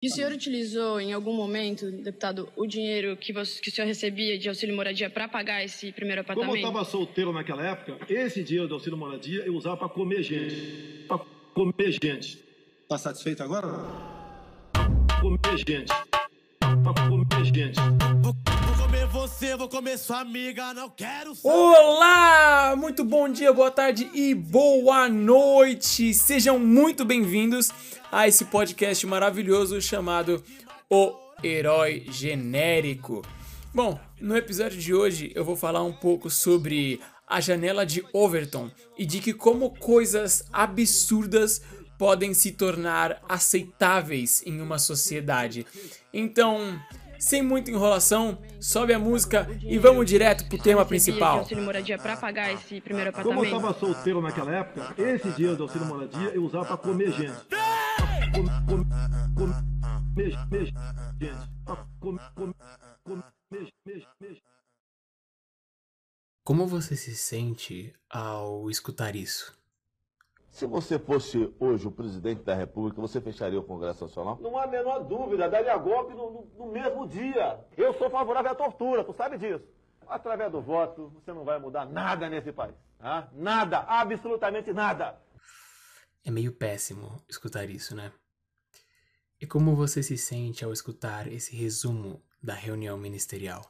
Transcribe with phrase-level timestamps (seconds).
[0.00, 3.88] E o senhor utilizou em algum momento, deputado, o dinheiro que, você, que o senhor
[3.88, 6.50] recebia de auxílio moradia para pagar esse primeiro apartamento?
[6.50, 10.22] Como eu estava solteiro naquela época, esse dinheiro do auxílio moradia eu usava para comer
[10.22, 11.04] gente.
[11.08, 11.18] Para
[11.52, 12.38] comer gente.
[12.88, 13.66] Tá satisfeito agora?
[15.20, 15.92] Comer gente.
[16.60, 17.97] Para comer gente.
[19.48, 22.74] Você, vou comer sua amiga, não quero Olá!
[22.76, 26.12] Muito bom dia, boa tarde e boa noite!
[26.12, 27.70] Sejam muito bem-vindos
[28.12, 30.44] a esse podcast maravilhoso chamado
[30.90, 33.24] O Herói Genérico.
[33.72, 38.70] Bom, no episódio de hoje eu vou falar um pouco sobre a janela de Overton
[38.98, 41.62] e de que como coisas absurdas
[41.98, 45.66] podem se tornar aceitáveis em uma sociedade.
[46.12, 46.78] Então,
[47.18, 51.40] sem muita enrolação, sobe a música e vamos direto pro tema principal.
[51.40, 53.56] auxílio moradia para pagar esse primeiro Como eu apartamento?
[53.56, 57.12] estava solteiro naquela época, esse dinheiro do auxílio moradia eu usava para gente.
[57.12, 57.46] Gente.
[59.34, 60.74] Comer gente.
[66.44, 69.56] Como você se sente ao escutar isso?
[70.58, 74.38] Se você fosse hoje o presidente da República, você fecharia o Congresso Nacional?
[74.40, 77.64] Não há a menor dúvida, daria golpe no, no- no mesmo dia.
[77.76, 79.64] Eu sou favorável à tortura, tu sabe disso.
[80.08, 82.74] Através do voto, você não vai mudar nada nesse país.
[82.98, 83.28] ah?
[83.32, 85.20] Nada, absolutamente nada.
[86.24, 88.10] É meio péssimo escutar isso, né?
[89.40, 93.62] E como você se sente ao escutar esse resumo da reunião ministerial?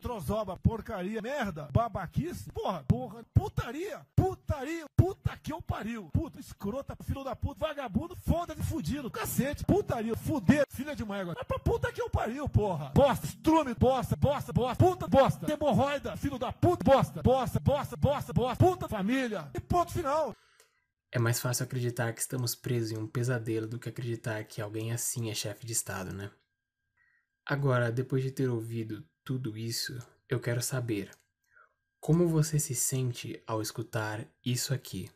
[0.00, 7.22] Trozoba, porcaria, merda, babaquice, porra, porra, putaria, putaria, puta que eu pariu, puta, escrota, filho
[7.22, 11.38] da puta, vagabundo, foda de fudido, cacete, putaria, fuder, filha de mãe agora.
[11.40, 12.90] É pra puta que eu pariu, porra.
[12.94, 18.32] Bosta, estrume, bosta, bosta, bosta, puta, bosta, hemorroida, filho da puta, bosta, bosta, bosta, bosta,
[18.32, 20.34] bosta, puta, família, e ponto final.
[21.12, 24.92] É mais fácil acreditar que estamos presos em um pesadelo do que acreditar que alguém
[24.92, 26.30] assim é chefe de Estado, né?
[27.44, 29.96] Agora, depois de ter ouvido tudo isso,
[30.28, 31.08] eu quero saber
[32.00, 35.08] como você se sente ao escutar isso aqui.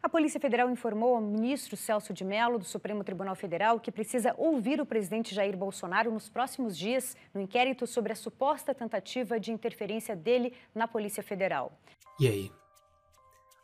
[0.00, 4.32] A Polícia Federal informou ao ministro Celso de Mello, do Supremo Tribunal Federal, que precisa
[4.38, 9.50] ouvir o presidente Jair Bolsonaro nos próximos dias no inquérito sobre a suposta tentativa de
[9.50, 11.76] interferência dele na Polícia Federal.
[12.20, 12.52] E aí?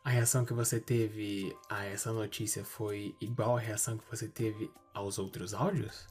[0.03, 4.69] A reação que você teve a essa notícia foi igual à reação que você teve
[4.93, 6.09] aos outros áudios?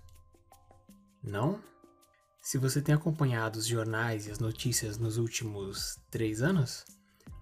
[1.22, 1.60] Não?
[2.40, 6.84] Se você tem acompanhado os jornais e as notícias nos últimos três anos,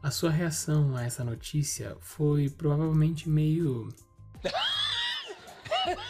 [0.03, 3.88] a sua reação a essa notícia foi provavelmente meio.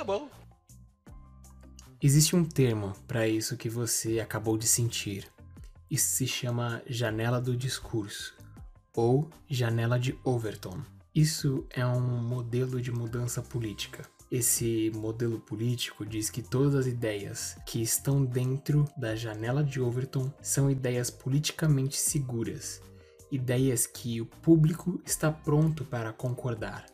[0.00, 0.30] Tá bom.
[2.00, 5.30] Existe um termo para isso que você acabou de sentir.
[5.90, 8.34] Isso se chama janela do discurso
[8.96, 10.80] ou janela de Overton.
[11.14, 14.08] Isso é um modelo de mudança política.
[14.30, 20.32] Esse modelo político diz que todas as ideias que estão dentro da janela de Overton
[20.40, 22.80] são ideias politicamente seguras,
[23.28, 26.86] ideias que o público está pronto para concordar.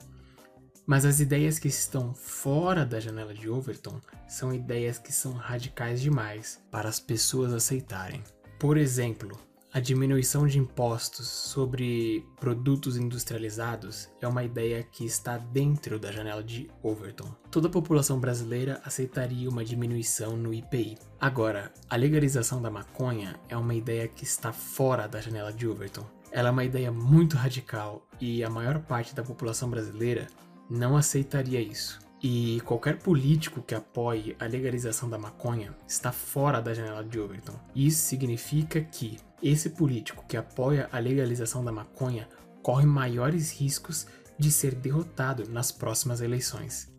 [0.86, 6.00] Mas as ideias que estão fora da janela de Overton são ideias que são radicais
[6.00, 8.24] demais para as pessoas aceitarem.
[8.58, 9.38] Por exemplo,
[9.76, 16.42] a diminuição de impostos sobre produtos industrializados é uma ideia que está dentro da janela
[16.42, 17.31] de Overton.
[17.50, 20.97] Toda a população brasileira aceitaria uma diminuição no IPI.
[21.20, 26.06] Agora, a legalização da maconha é uma ideia que está fora da janela de Overton.
[26.32, 30.26] Ela é uma ideia muito radical e a maior parte da população brasileira
[30.70, 32.06] não aceitaria isso.
[32.28, 37.54] E qualquer político que apoie a legalização da maconha está fora da janela de Overton.
[37.72, 42.28] Isso significa que esse político que apoia a legalização da maconha
[42.65, 46.92] corre maiores riscos de ser derrotado nas próximas eleições.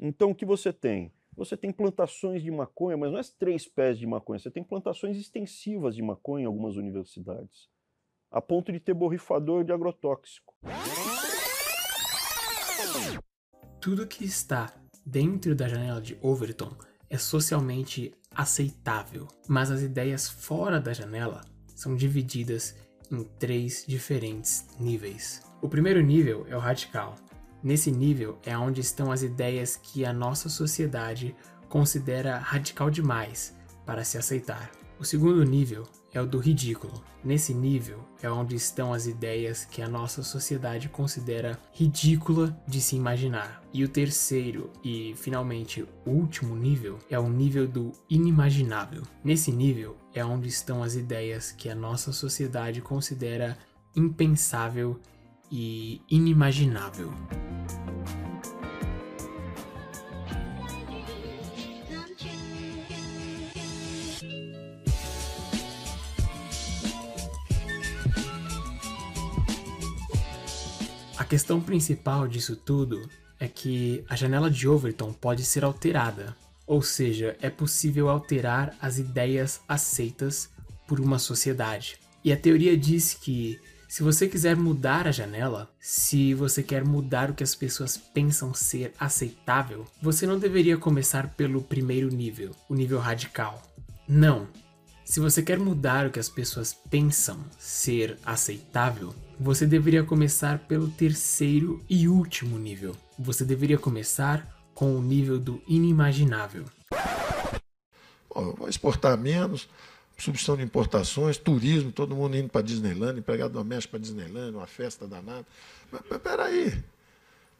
[0.00, 1.12] Então, o que você tem?
[1.36, 5.18] Você tem plantações de maconha, mas não é três pés de maconha, você tem plantações
[5.18, 7.68] extensivas de maconha em algumas universidades,
[8.30, 10.54] a ponto de ter borrifador de agrotóxico.
[13.80, 14.72] Tudo que está
[15.06, 16.76] dentro da janela de Overton
[17.08, 21.42] é socialmente aceitável, mas as ideias fora da janela
[21.76, 22.74] são divididas
[23.10, 25.40] em três diferentes níveis.
[25.62, 27.14] O primeiro nível é o radical.
[27.62, 31.34] Nesse nível é onde estão as ideias que a nossa sociedade
[31.68, 34.72] considera radical demais para se aceitar.
[34.98, 37.02] O segundo nível é o do ridículo.
[37.24, 42.96] Nesse nível é onde estão as ideias que a nossa sociedade considera ridícula de se
[42.96, 43.62] imaginar.
[43.72, 49.02] E o terceiro e finalmente último nível é o nível do inimaginável.
[49.22, 53.58] Nesse nível é onde estão as ideias que a nossa sociedade considera
[53.94, 55.00] impensável
[55.50, 57.12] e inimaginável.
[71.24, 73.08] Questão principal disso tudo
[73.40, 76.36] é que a janela de Overton pode ser alterada,
[76.66, 80.50] ou seja, é possível alterar as ideias aceitas
[80.86, 81.98] por uma sociedade.
[82.24, 87.30] E a teoria diz que se você quiser mudar a janela, se você quer mudar
[87.30, 92.74] o que as pessoas pensam ser aceitável, você não deveria começar pelo primeiro nível, o
[92.74, 93.62] nível radical.
[94.06, 94.46] Não.
[95.06, 100.88] Se você quer mudar o que as pessoas pensam ser aceitável, você deveria começar pelo
[100.88, 102.96] terceiro e último nível.
[103.18, 106.64] Você deveria começar com o nível do inimaginável.
[108.28, 109.68] Bom, vou exportar menos,
[110.16, 115.06] substituição de importações, turismo, todo mundo indo para Disneyland, empregado doméstico para Disneyland, uma festa
[115.06, 115.46] danada.
[115.90, 116.84] Mas peraí,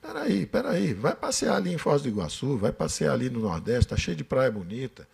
[0.00, 0.94] peraí, peraí.
[0.94, 4.24] Vai passear ali em Foz do Iguaçu, vai passear ali no Nordeste, tá cheio de
[4.24, 5.06] praia bonita.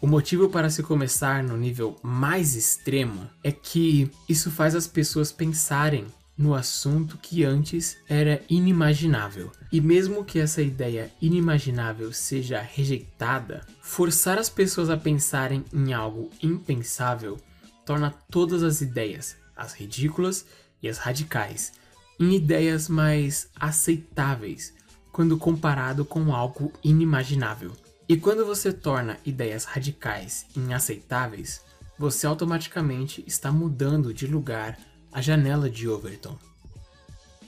[0.00, 5.32] O motivo para se começar no nível mais extremo é que isso faz as pessoas
[5.32, 6.06] pensarem
[6.36, 9.50] no assunto que antes era inimaginável.
[9.72, 16.30] E mesmo que essa ideia inimaginável seja rejeitada, forçar as pessoas a pensarem em algo
[16.42, 17.38] impensável
[17.86, 20.44] torna todas as ideias, as ridículas
[20.82, 21.72] e as radicais,
[22.18, 24.74] em ideias mais aceitáveis
[25.12, 27.72] quando comparado com algo inimaginável.
[28.06, 31.62] E quando você torna ideias radicais inaceitáveis,
[31.98, 34.78] você automaticamente está mudando de lugar
[35.10, 36.36] a janela de Overton.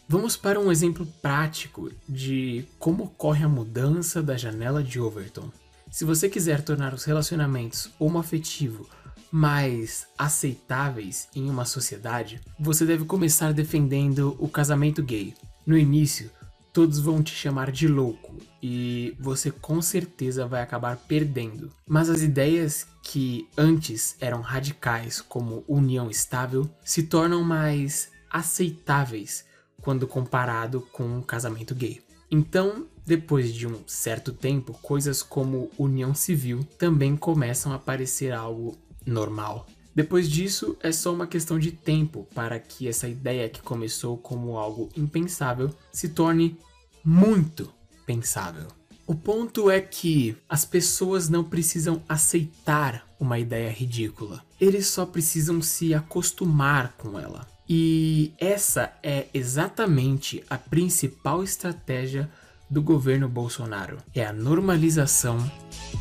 [0.08, 5.50] Vamos para um exemplo prático de como ocorre a mudança da janela de Overton.
[5.90, 8.88] Se você quiser tornar os relacionamentos homoafetivo
[9.30, 15.34] mais aceitáveis em uma sociedade, você deve começar defendendo o casamento gay.
[15.66, 16.30] No início,
[16.72, 21.70] todos vão te chamar de louco e você com certeza vai acabar perdendo.
[21.86, 29.44] Mas as ideias que antes eram radicais, como união estável, se tornam mais aceitáveis
[29.80, 32.02] quando comparado com um casamento gay.
[32.30, 38.76] Então, depois de um certo tempo, coisas como união civil também começam a parecer algo
[39.06, 39.66] normal.
[39.94, 44.58] Depois disso, é só uma questão de tempo para que essa ideia que começou como
[44.58, 46.58] algo impensável se torne
[47.04, 47.72] muito
[48.06, 48.68] pensável.
[49.06, 55.60] O ponto é que as pessoas não precisam aceitar uma ideia ridícula, eles só precisam
[55.60, 57.46] se acostumar com ela.
[57.68, 62.30] E essa é exatamente a principal estratégia
[62.70, 65.38] do governo Bolsonaro: é a normalização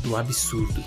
[0.01, 0.83] do absurdo.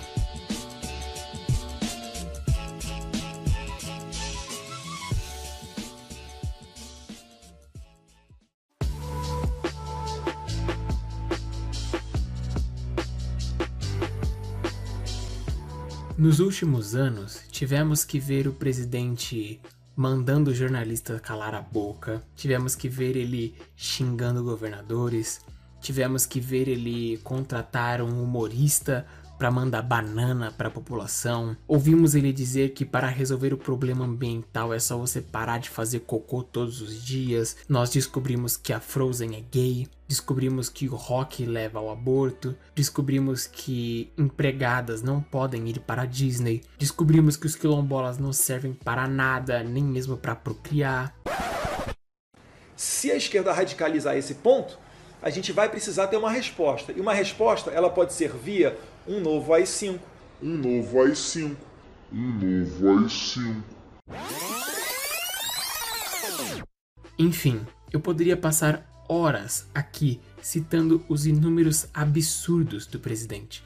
[16.19, 19.57] Nos últimos anos, tivemos que ver o presidente
[19.95, 25.39] mandando o jornalista calar a boca, tivemos que ver ele xingando governadores,
[25.79, 29.07] tivemos que ver ele contratar um humorista
[29.39, 31.55] para mandar banana para a população.
[31.65, 36.01] Ouvimos ele dizer que para resolver o problema ambiental é só você parar de fazer
[36.01, 37.55] cocô todos os dias.
[37.69, 39.87] Nós descobrimos que a Frozen é gay.
[40.07, 42.53] Descobrimos que o rock leva ao aborto.
[42.75, 46.61] Descobrimos que empregadas não podem ir para a Disney.
[46.77, 51.15] Descobrimos que os quilombolas não servem para nada, nem mesmo para procriar.
[52.75, 54.77] Se a esquerda radicalizar esse ponto,
[55.21, 56.91] a gente vai precisar ter uma resposta.
[56.91, 58.77] E uma resposta, ela pode ser via
[59.09, 59.99] um novo AI-5.
[60.41, 61.55] Um novo AI-5.
[62.13, 63.63] Um novo AI-5.
[67.17, 73.63] Enfim, eu poderia passar horas aqui citando os inúmeros absurdos do presidente.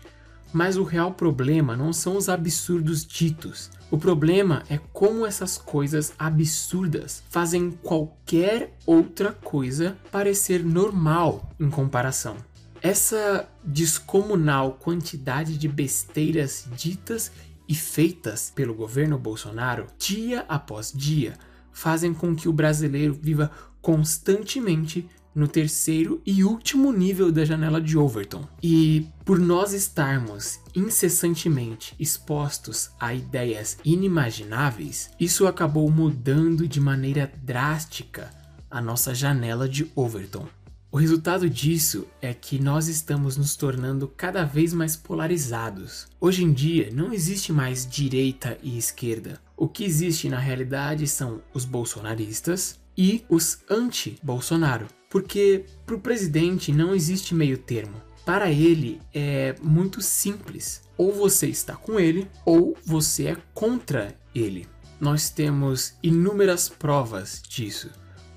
[0.53, 3.69] Mas o real problema não são os absurdos ditos.
[3.91, 12.37] O problema é como essas coisas absurdas fazem qualquer outra coisa parecer normal em comparação.
[12.83, 17.31] Essa descomunal quantidade de besteiras ditas
[17.65, 21.33] e feitas pelo governo Bolsonaro, dia após dia,
[21.71, 23.49] fazem com que o brasileiro viva
[23.81, 28.45] constantemente no terceiro e último nível da janela de Overton.
[28.61, 38.29] E por nós estarmos incessantemente expostos a ideias inimagináveis, isso acabou mudando de maneira drástica
[38.69, 40.45] a nossa janela de Overton.
[40.93, 46.05] O resultado disso é que nós estamos nos tornando cada vez mais polarizados.
[46.21, 49.41] Hoje em dia não existe mais direita e esquerda.
[49.57, 54.85] O que existe na realidade são os bolsonaristas e os anti-Bolsonaro.
[55.09, 57.99] Porque para o presidente não existe meio termo.
[58.23, 60.83] Para ele é muito simples.
[60.95, 64.67] Ou você está com ele ou você é contra ele.
[65.01, 67.89] nós temos inúmeras provas disso.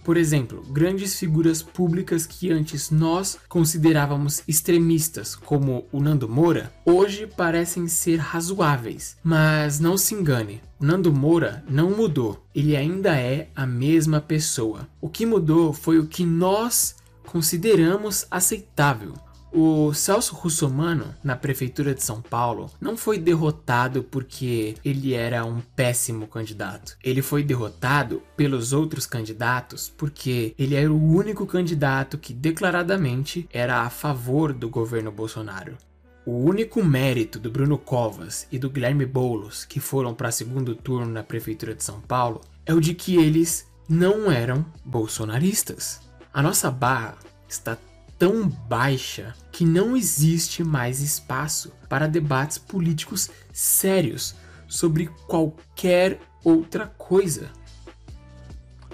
[0.06, 7.26] Por exemplo, grandes figuras públicas que antes nós considerávamos extremistas, como o Nando Moura, hoje
[7.26, 9.16] parecem ser razoáveis.
[9.20, 14.86] Mas não se engane, Nando Moura não mudou, ele ainda é a mesma pessoa.
[15.00, 16.94] O que mudou foi o que nós
[17.24, 19.14] consideramos aceitável.
[19.58, 25.62] O Celso Russomano, na prefeitura de São Paulo, não foi derrotado porque ele era um
[25.74, 26.94] péssimo candidato.
[27.02, 33.80] Ele foi derrotado pelos outros candidatos porque ele era o único candidato que declaradamente era
[33.80, 35.78] a favor do governo Bolsonaro.
[36.26, 41.10] O único mérito do Bruno Covas e do Guilherme Boulos, que foram para segundo turno
[41.10, 46.02] na prefeitura de São Paulo, é o de que eles não eram bolsonaristas.
[46.30, 47.16] A nossa barra
[47.48, 47.78] está
[48.18, 54.34] tão baixa que não existe mais espaço para debates políticos sérios
[54.68, 57.50] sobre qualquer outra coisa.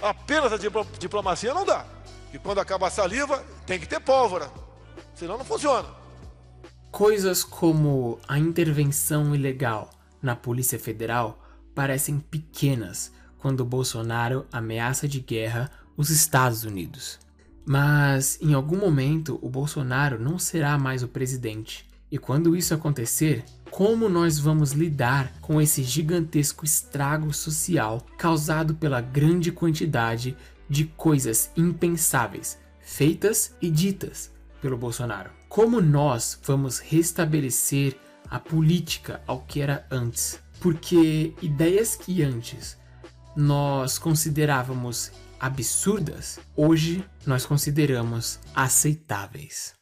[0.00, 0.58] Apenas a
[0.98, 1.86] diplomacia não dá.
[2.32, 4.50] E quando acaba a saliva, tem que ter pólvora.
[5.14, 5.88] Senão não funciona.
[6.90, 11.42] Coisas como a intervenção ilegal na Polícia Federal
[11.74, 17.18] parecem pequenas quando Bolsonaro ameaça de guerra os Estados Unidos.
[17.64, 21.86] Mas em algum momento o Bolsonaro não será mais o presidente.
[22.10, 29.00] E quando isso acontecer, como nós vamos lidar com esse gigantesco estrago social causado pela
[29.00, 30.36] grande quantidade
[30.68, 35.30] de coisas impensáveis feitas e ditas pelo Bolsonaro?
[35.48, 37.96] Como nós vamos restabelecer
[38.28, 40.38] a política ao que era antes?
[40.60, 42.76] Porque ideias que antes
[43.34, 49.74] nós considerávamos absurdas, hoje nós consideramos aceitáveis.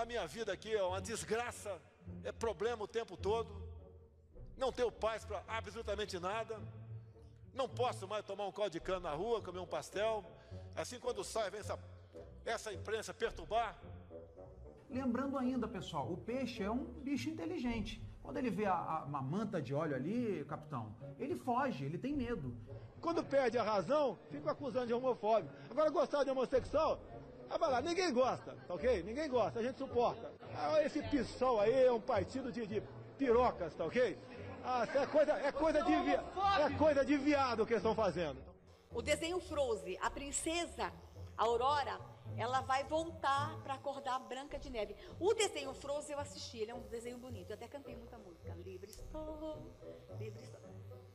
[0.00, 1.76] A minha vida aqui é uma desgraça,
[2.22, 3.50] é problema o tempo todo.
[4.56, 6.56] Não tenho paz para absolutamente nada.
[7.52, 10.24] Não posso mais tomar um caldo de cana na rua, comer um pastel.
[10.76, 11.76] Assim, quando sai, vem essa,
[12.44, 13.76] essa imprensa perturbar.
[14.88, 18.00] Lembrando ainda, pessoal, o peixe é um bicho inteligente.
[18.22, 22.14] Quando ele vê a, a, uma manta de óleo ali, capitão, ele foge, ele tem
[22.14, 22.56] medo.
[23.00, 25.52] Quando perde a razão, fica acusando de homofóbico.
[25.68, 27.00] Agora, gostar de homossexual,
[27.50, 29.02] ah, vai lá, ninguém gosta, tá ok?
[29.02, 30.30] Ninguém gosta, a gente suporta.
[30.54, 32.82] Ah, esse PSOL aí é um partido de, de
[33.16, 34.18] pirocas, tá ok?
[34.64, 38.38] Ah, é coisa, é, coisa de, é coisa de viado que estão fazendo.
[38.92, 40.92] O desenho Frozen, a princesa
[41.36, 41.98] Aurora,
[42.36, 44.94] ela vai voltar para acordar a Branca de Neve.
[45.18, 47.50] O desenho Frozen eu assisti, ele é um desenho bonito.
[47.50, 48.54] Eu até cantei muita música.
[48.56, 49.74] Livre estou,
[50.18, 50.60] livre estou.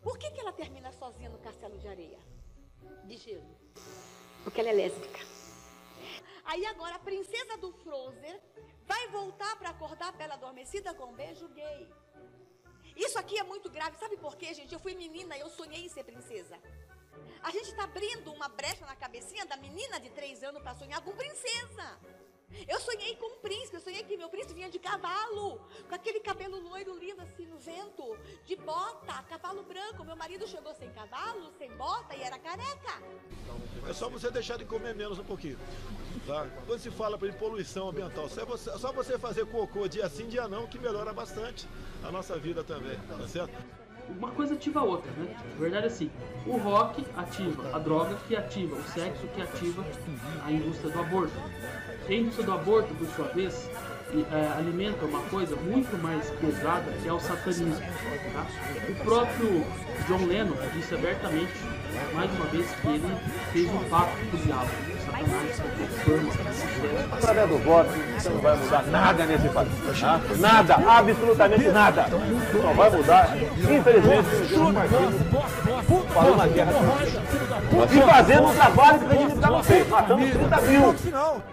[0.02, 2.20] Por que, que ela termina sozinha no castelo de areia?
[3.06, 3.56] De gelo.
[4.44, 5.20] Porque ela é lésbica.
[6.46, 8.40] Aí agora a princesa do Frozen
[8.86, 11.92] vai voltar para acordar a Bela Adormecida com um beijo gay.
[12.96, 13.98] Isso aqui é muito grave.
[13.98, 14.74] Sabe por quê, gente?
[14.74, 16.60] Eu fui menina e eu sonhei em ser princesa.
[17.42, 21.02] A gente está abrindo uma brecha na cabecinha da menina de três anos para sonhar
[21.02, 22.00] com princesa.
[22.68, 26.20] Eu sonhei com um príncipe, eu sonhei que meu príncipe vinha de cavalo, com aquele
[26.20, 30.04] cabelo loiro lindo assim no vento, de bota, cavalo branco.
[30.04, 33.02] Meu marido chegou sem cavalo, sem bota e era careca.
[33.88, 35.60] É só você deixar de comer menos um pouquinho.
[36.26, 36.48] Tá?
[36.66, 40.48] Quando se fala para poluição ambiental, só você, só você fazer cocô dia sim, dia
[40.48, 41.68] não, que melhora bastante
[42.04, 43.54] a nossa vida também, tá certo?
[44.10, 45.28] Uma coisa ativa a outra, né?
[45.56, 46.12] A verdade é assim,
[46.46, 49.84] o rock ativa a droga, que ativa o sexo, que ativa
[50.46, 51.34] a indústria do aborto.
[52.08, 53.70] A indústria do aborto, por sua vez,
[54.32, 57.76] é, alimenta uma coisa muito mais pesada, que é o satanismo.
[58.34, 58.46] Tá?
[58.90, 59.66] O próprio
[60.08, 61.54] John Lennon disse abertamente,
[62.14, 63.18] mais uma vez, que ele
[63.52, 64.93] fez um pacto com o diabo.
[67.12, 69.70] Através do voto, você não vai mudar nada nesse país.
[70.00, 70.20] Tá?
[70.38, 72.08] Nada, absolutamente nada.
[72.10, 74.28] Não vai mudar, infelizmente,
[76.14, 76.72] falando na guerra.
[77.92, 80.96] E fazendo um trabalho que a gente estava feito, matando 30 mil.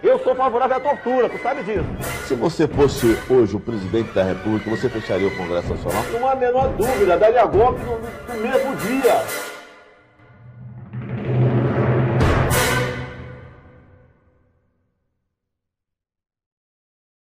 [0.03, 1.85] Eu sou favorável à tortura, tu sabe disso.
[2.27, 6.03] Se você fosse hoje o presidente da República, você fecharia o Congresso Nacional?
[6.11, 7.99] Não há a menor dúvida, daria golpe no,
[8.35, 9.50] no mesmo dia.